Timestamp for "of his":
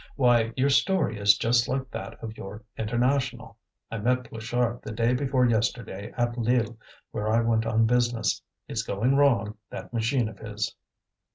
10.27-10.75